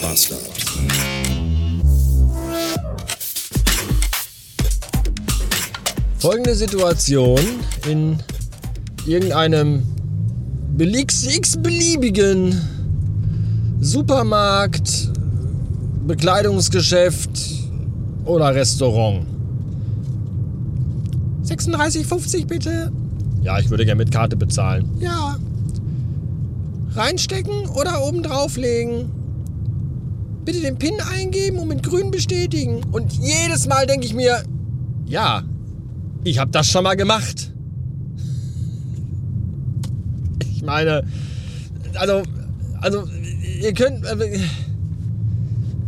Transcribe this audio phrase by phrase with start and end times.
[0.00, 0.40] Bastard.
[6.18, 7.38] Folgende Situation
[7.88, 8.18] in
[9.06, 9.82] irgendeinem
[10.78, 12.60] x-beliebigen
[13.80, 15.10] Supermarkt,
[16.06, 17.30] Bekleidungsgeschäft
[18.24, 19.26] oder Restaurant.
[21.44, 22.92] 36,50 bitte.
[23.42, 24.88] Ja, ich würde gerne mit Karte bezahlen.
[25.00, 25.38] Ja.
[26.94, 29.19] Reinstecken oder oben drauflegen.
[30.50, 32.82] Bitte den PIN eingeben und mit grün bestätigen.
[32.90, 34.42] Und jedes Mal denke ich mir,
[35.06, 35.44] ja,
[36.24, 37.52] ich habe das schon mal gemacht.
[40.52, 41.04] Ich meine,
[41.94, 42.24] also,
[42.80, 43.04] also,
[43.62, 44.04] ihr könnt,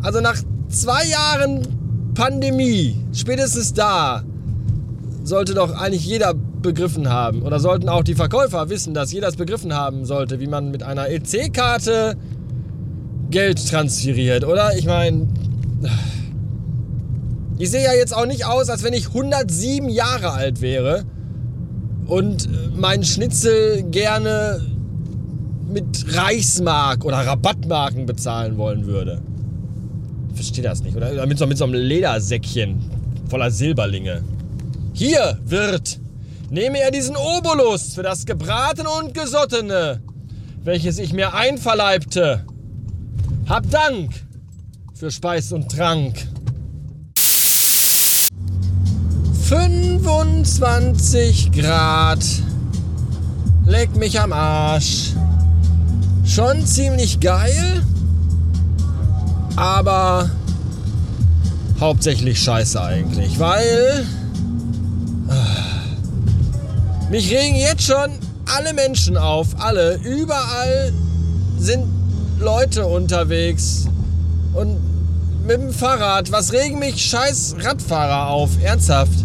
[0.00, 4.24] also nach zwei Jahren Pandemie, spätestens da,
[5.22, 7.42] sollte doch eigentlich jeder begriffen haben.
[7.42, 10.82] Oder sollten auch die Verkäufer wissen, dass jeder es begriffen haben sollte, wie man mit
[10.82, 12.16] einer EC-Karte
[13.30, 14.76] Geld transferiert, oder?
[14.76, 15.26] Ich meine,
[17.58, 21.04] ich sehe ja jetzt auch nicht aus, als wenn ich 107 Jahre alt wäre
[22.06, 24.60] und mein Schnitzel gerne
[25.68, 29.20] mit Reichsmark oder Rabattmarken bezahlen wollen würde.
[30.30, 30.96] Ich verstehe das nicht.
[30.96, 32.78] Oder mit so, mit so einem Ledersäckchen
[33.28, 34.22] voller Silberlinge.
[34.92, 35.98] Hier, Wirt,
[36.50, 40.00] nehme er diesen Obolus für das Gebratene und Gesottene,
[40.62, 42.44] welches ich mir einverleibte.
[43.48, 44.10] Hab Dank
[44.92, 46.26] für Speis und Trank.
[49.44, 52.24] 25 Grad.
[53.64, 55.12] Leck mich am Arsch.
[56.24, 57.84] Schon ziemlich geil,
[59.54, 60.28] aber
[61.78, 64.04] hauptsächlich scheiße eigentlich, weil
[65.28, 68.10] äh, mich regen jetzt schon
[68.56, 70.92] alle Menschen auf, alle, überall
[71.58, 71.95] sind
[72.38, 73.86] Leute unterwegs.
[74.54, 74.78] Und
[75.46, 77.04] mit dem Fahrrad, was regen mich?
[77.04, 79.24] Scheiß Radfahrer auf, ernsthaft?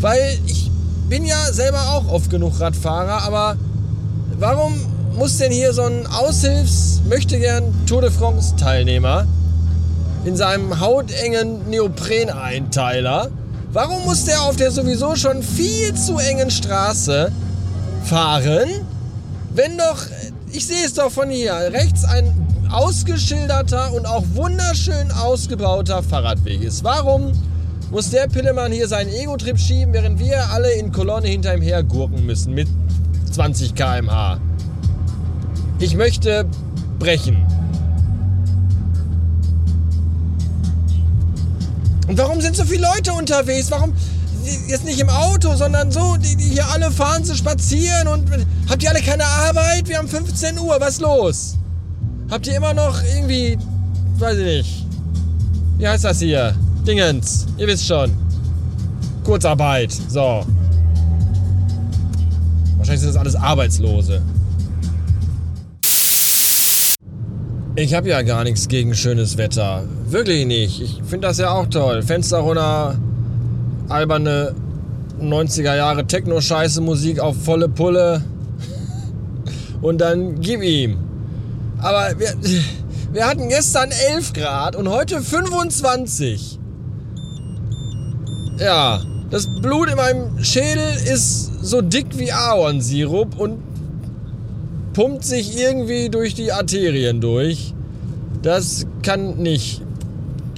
[0.00, 0.70] Weil ich
[1.08, 3.56] bin ja selber auch oft genug Radfahrer, aber
[4.38, 4.74] warum
[5.14, 9.26] muss denn hier so ein Aushilfs, möchte gern Tour de France Teilnehmer
[10.24, 13.28] in seinem hautengen Neopren-Einteiler,
[13.72, 17.30] warum muss der auf der sowieso schon viel zu engen Straße
[18.04, 18.68] fahren,
[19.54, 19.98] wenn doch,
[20.50, 22.41] ich sehe es doch von hier, rechts ein
[22.72, 26.82] ausgeschilderter und auch wunderschön ausgebauter Fahrradweg ist.
[26.82, 27.32] Warum
[27.92, 31.82] muss der Pillemann hier seinen Ego-Trip schieben, während wir alle in Kolonne hinter ihm her
[31.82, 32.66] gurken müssen mit
[33.32, 34.40] 20 km/h.
[35.78, 36.46] Ich möchte
[36.98, 37.36] brechen.
[42.08, 43.70] Und warum sind so viele Leute unterwegs?
[43.70, 43.92] Warum
[44.68, 48.26] jetzt nicht im Auto, sondern so, die, die hier alle fahren zu spazieren und
[48.70, 49.88] habt ihr alle keine Arbeit?
[49.88, 51.58] Wir haben 15 Uhr, was los?
[52.32, 53.58] Habt ihr immer noch irgendwie,
[54.18, 54.86] weiß ich nicht,
[55.76, 56.54] wie heißt das hier?
[56.86, 58.10] Dingens, ihr wisst schon.
[59.22, 60.42] Kurzarbeit, so.
[62.78, 64.22] Wahrscheinlich sind das alles Arbeitslose.
[67.76, 69.84] Ich habe ja gar nichts gegen schönes Wetter.
[70.06, 70.80] Wirklich nicht.
[70.80, 72.02] Ich finde das ja auch toll.
[72.02, 72.98] Fenster runter,
[73.90, 74.54] alberne
[75.20, 78.24] 90er Jahre Techno-Scheiße Musik auf volle Pulle.
[79.82, 81.11] Und dann gib ihm.
[81.82, 82.34] Aber wir,
[83.12, 86.58] wir hatten gestern 11 Grad und heute 25.
[88.58, 93.58] Ja, das Blut in meinem Schädel ist so dick wie Ahornsirup und
[94.92, 97.74] pumpt sich irgendwie durch die Arterien durch.
[98.42, 99.82] Das kann nicht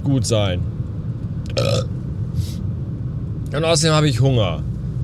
[0.02, 0.60] gut sein.
[3.54, 4.62] Und außerdem habe ich Hunger.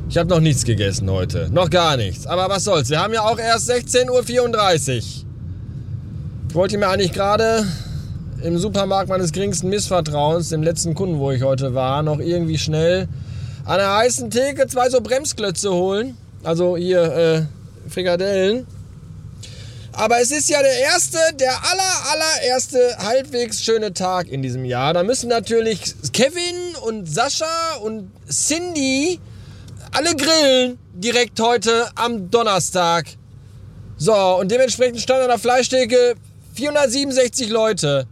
[0.08, 1.48] Ich habe noch nichts gegessen heute.
[1.52, 2.26] Noch gar nichts.
[2.26, 2.90] Aber was soll's.
[2.90, 5.19] Wir haben ja auch erst 16.34 Uhr.
[6.52, 7.64] Wollte mir eigentlich gerade
[8.42, 13.06] im Supermarkt meines geringsten Missvertrauens, dem letzten Kunden, wo ich heute war, noch irgendwie schnell
[13.64, 16.16] an der heißen Theke zwei so Bremsklötze holen.
[16.42, 17.42] Also hier äh,
[17.88, 18.66] Frikadellen.
[19.92, 24.92] Aber es ist ja der erste, der aller, allererste halbwegs schöne Tag in diesem Jahr.
[24.92, 29.20] Da müssen natürlich Kevin und Sascha und Cindy
[29.92, 33.06] alle grillen direkt heute am Donnerstag.
[33.96, 36.16] So, und dementsprechend stand an der Fleischtheke
[36.60, 38.06] 467 Leute.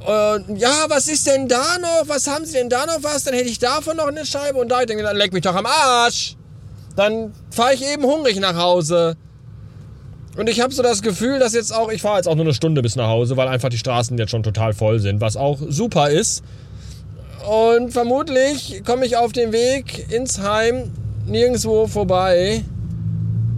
[0.00, 2.04] Und ja, was ist denn da noch?
[2.06, 3.24] Was haben sie denn da noch was?
[3.24, 4.80] Dann hätte ich davon noch eine Scheibe und da.
[4.80, 6.36] Ich denke, dann leck mich doch am Arsch.
[6.96, 9.16] Dann fahre ich eben hungrig nach Hause.
[10.36, 12.54] Und ich habe so das Gefühl, dass jetzt auch, ich fahre jetzt auch nur eine
[12.54, 15.58] Stunde bis nach Hause, weil einfach die Straßen jetzt schon total voll sind, was auch
[15.68, 16.42] super ist.
[17.46, 20.92] Und vermutlich komme ich auf dem Weg ins Heim
[21.26, 22.64] nirgendwo vorbei,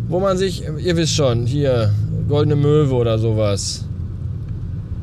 [0.08, 1.93] wo man sich, ihr wisst schon, hier,
[2.31, 3.85] Goldene Möwe oder sowas.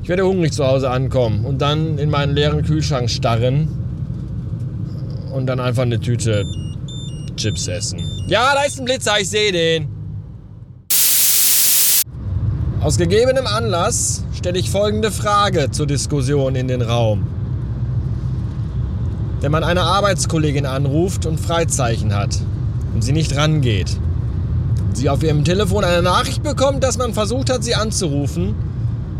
[0.01, 3.67] Ich werde hungrig zu Hause ankommen und dann in meinen leeren Kühlschrank starren
[5.33, 6.45] und dann einfach eine Tüte
[7.35, 7.99] Chips essen.
[8.27, 9.89] Ja, da ist ein Blitzer, ich sehe den.
[12.79, 17.27] Aus gegebenem Anlass stelle ich folgende Frage zur Diskussion in den Raum.
[19.41, 22.39] Wenn man eine Arbeitskollegin anruft und Freizeichen hat
[22.93, 23.97] und sie nicht rangeht,
[24.93, 28.55] sie auf ihrem Telefon eine Nachricht bekommt, dass man versucht hat, sie anzurufen,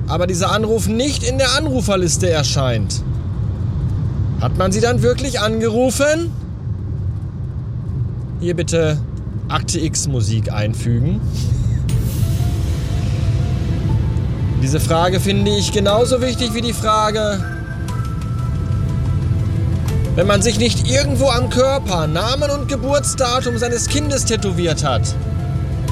[0.08, 3.02] aber dieser Anruf nicht in der Anruferliste erscheint.
[4.42, 6.31] Hat man sie dann wirklich angerufen?
[8.40, 9.00] Hier bitte
[9.50, 11.19] Akte X Musik einfügen.
[14.62, 17.44] Diese Frage finde ich genauso wichtig wie die Frage,
[20.16, 25.16] wenn man sich nicht irgendwo am Körper Namen und Geburtsdatum seines Kindes tätowiert hat,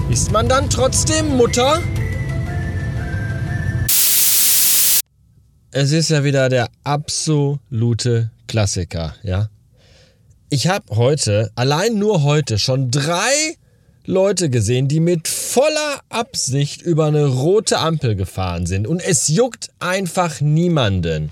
[0.10, 1.82] ist man dann trotzdem Mutter?
[5.72, 9.50] Es ist ja wieder der absolute Klassiker, ja.
[10.50, 13.58] Ich habe heute, allein nur heute, schon drei
[14.08, 19.70] Leute gesehen, die mit voller Absicht über eine rote Ampel gefahren sind und es juckt
[19.80, 21.32] einfach niemanden.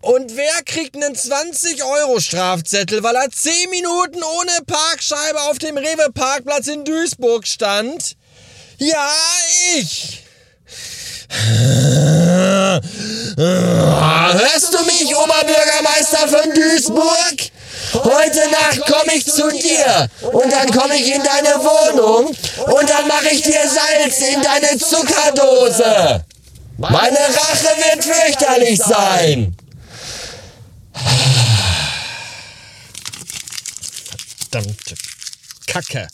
[0.00, 5.76] Und wer kriegt einen 20 Euro Strafzettel, weil er 10 Minuten ohne Parkscheibe auf dem
[5.76, 8.16] Rewe Parkplatz in Duisburg stand?
[8.78, 9.10] Ja,
[9.78, 10.22] ich.
[13.36, 17.50] Hörst du mich, Oberbürgermeister von Duisburg?
[17.92, 23.08] Heute Nacht komme ich zu dir und dann komme ich in deine Wohnung und dann
[23.08, 26.24] mache ich dir Salz in deine Zuckerdose.
[26.78, 29.56] Meine Rache wird fürchterlich sein.
[34.50, 34.94] Verdammte
[35.66, 36.08] Kacke.